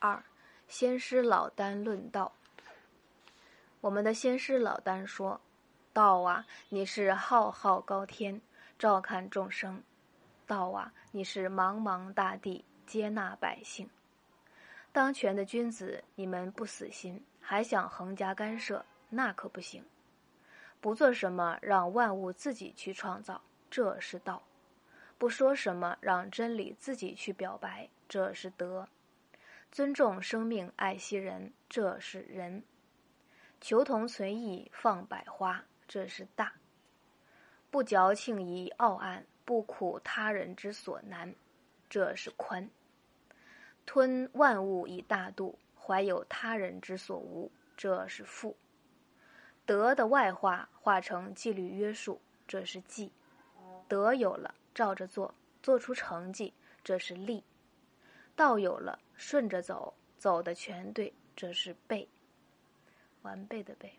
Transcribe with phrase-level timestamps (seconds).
[0.00, 0.22] 二，
[0.68, 2.32] 先师老丹论道。
[3.80, 5.40] 我们的先师老丹说
[5.92, 8.40] ：“道啊，你是浩浩高天，
[8.78, 9.82] 照看众生；
[10.46, 13.88] 道啊，你是茫茫大地，接纳百姓。
[14.92, 19.84] 当权的君子，你们不死心，还想横加干涉，那可不行。
[20.80, 24.42] 不做什么，让万物自己去创造，这是道；
[25.18, 28.88] 不说什么，让真理自己去表白，这是德。”
[29.70, 32.62] 尊重生命，爱惜人，这是仁；
[33.60, 36.52] 求同存异，放百花，这是大；
[37.70, 41.34] 不矫情以傲岸，不苦他人之所难，
[41.88, 42.68] 这是宽；
[43.86, 48.56] 吞万物以大度，怀有他人之所无，这是富；
[49.64, 53.10] 德的外化化成纪律约束，这是纪；
[53.86, 57.42] 德有了，照着做，做出成绩，这是利；
[58.38, 59.00] 道有了。
[59.16, 62.08] 顺着走，走的全对，这是备，
[63.22, 63.92] 完备的备。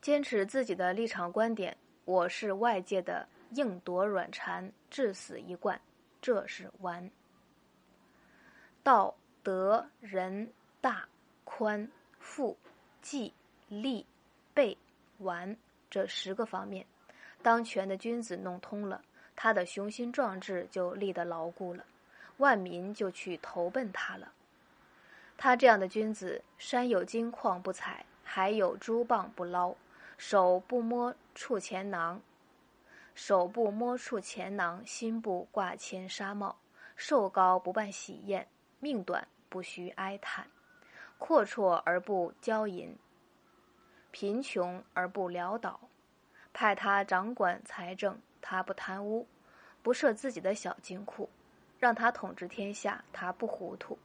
[0.00, 5.80] 坚持自己的立场观点，我是外界的硬夺软缠，至死一贯，
[6.20, 7.08] 这是完。
[8.82, 11.08] 道德仁大
[11.44, 12.58] 宽富
[13.00, 13.32] 济
[13.68, 14.04] 利
[14.52, 14.76] 备
[15.18, 15.56] 完
[15.88, 16.84] 这十个方面，
[17.44, 19.00] 当权的君子弄通了，
[19.36, 21.84] 他的雄心壮志就立得牢固了。
[22.42, 24.32] 万民就去投奔他了。
[25.38, 29.76] 他这样的君子，山有金矿不采，海有珠蚌不捞，
[30.18, 32.20] 手不摸触钱囊，
[33.14, 36.56] 手不摸触钱囊，心不挂牵纱帽，
[36.96, 38.48] 寿高不办喜宴，
[38.80, 40.48] 命短不须哀叹，
[41.18, 42.96] 阔绰而不骄淫，
[44.10, 45.78] 贫穷而不潦倒。
[46.52, 49.26] 派他掌管财政，他不贪污，
[49.82, 51.30] 不设自己的小金库。
[51.82, 53.98] 让他统治天下，他不糊涂，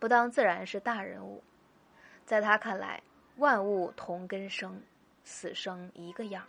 [0.00, 1.40] 不当自然是大人物。
[2.26, 3.00] 在他看来，
[3.36, 4.82] 万物同根生，
[5.22, 6.44] 死生一个样。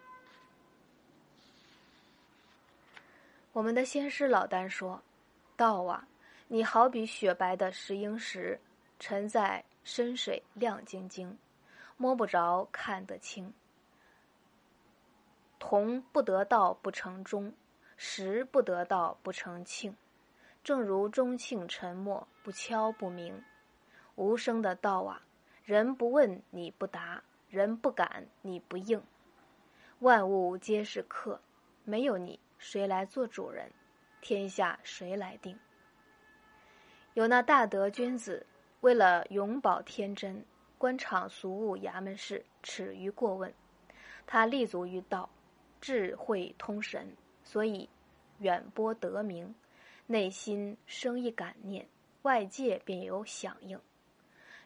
[3.52, 5.00] 我们的先师老丹说
[5.56, 6.08] ：“道啊，
[6.48, 8.60] 你好比雪白的石英石，
[9.00, 11.38] 沉在深水，亮晶晶，
[11.98, 13.54] 摸不着，看得清。
[15.60, 17.54] 铜不得道不成钟，
[17.96, 19.94] 石不得道不成磬。”
[20.64, 23.44] 正如钟磬沉默，不敲不鸣，
[24.16, 25.22] 无声的道啊！
[25.66, 29.04] 人不问你不答，人不敢你不应，
[30.00, 31.42] 万物皆是客，
[31.84, 33.70] 没有你，谁来做主人？
[34.22, 35.60] 天下谁来定？
[37.14, 38.46] 有那大德君子，
[38.80, 40.46] 为了永葆天真，
[40.78, 43.54] 官场俗务衙门事，耻于过问。
[44.26, 45.30] 他立足于道，
[45.82, 47.14] 智慧通神，
[47.44, 47.90] 所以
[48.40, 49.54] 远播得名。
[50.14, 51.88] 内心生一感念，
[52.22, 53.82] 外界便有响应。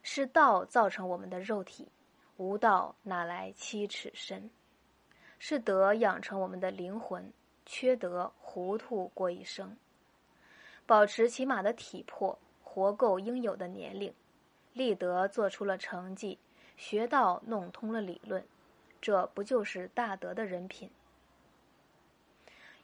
[0.03, 1.87] 是道造成我们的肉体，
[2.35, 4.49] 无道哪来七尺身？
[5.39, 7.31] 是德养成我们的灵魂，
[7.65, 9.77] 缺德糊涂过一生。
[10.85, 14.13] 保持起码的体魄，活够应有的年龄，
[14.73, 16.37] 立德做出了成绩，
[16.75, 18.45] 学道弄通了理论，
[18.99, 20.89] 这不就是大德的人品？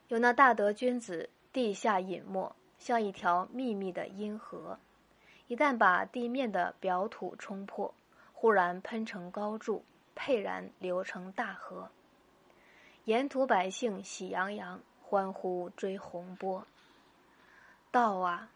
[0.07, 1.29] 有那大德君子。
[1.53, 4.79] 地下隐没，像一条秘密的阴河，
[5.47, 7.93] 一旦把地面的表土冲破，
[8.33, 11.91] 忽然喷成高柱，沛然流成大河。
[13.05, 16.65] 沿途百姓喜洋洋，欢呼追洪波。
[17.91, 18.49] 道啊，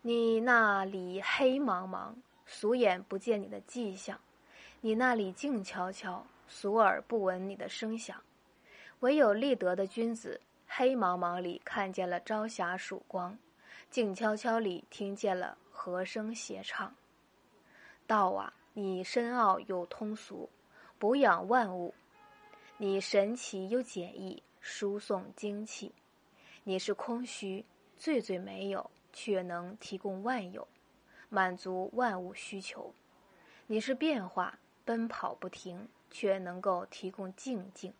[0.00, 2.14] 你那里黑茫茫，
[2.46, 4.16] 俗眼不见你的迹象；
[4.80, 8.22] 你那里静悄悄，俗耳不闻你的声响。
[9.00, 10.40] 唯有立德的君子。
[10.72, 13.36] 黑茫茫里看见了朝霞曙光，
[13.90, 16.94] 静悄悄里听见了和声谐唱。
[18.06, 20.48] 道啊，你深奥又通俗，
[20.96, 21.92] 补养万物；
[22.76, 25.92] 你神奇又简易，输送精气。
[26.62, 27.64] 你是空虚，
[27.96, 30.66] 最最没有，却能提供万有，
[31.28, 32.94] 满足万物需求。
[33.66, 37.92] 你是变化，奔跑不停，却能够提供静静。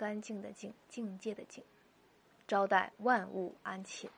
[0.00, 1.62] 干净的净，境界的境，
[2.48, 4.08] 招待万物安寝。